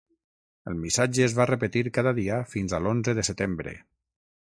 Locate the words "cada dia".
1.99-2.41